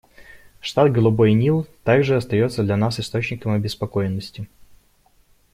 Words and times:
Штат 0.61 0.91
Голубой 0.91 1.31
Нил 1.33 1.67
также 1.83 2.15
остается 2.15 2.63
для 2.63 2.75
нас 2.75 2.99
источником 2.99 3.51
обеспокоенности. 3.51 4.47